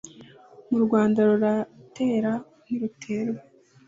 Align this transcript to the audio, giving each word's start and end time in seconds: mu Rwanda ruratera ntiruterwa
mu 0.69 0.77
Rwanda 0.85 1.19
ruratera 1.29 2.33
ntiruterwa 2.63 3.41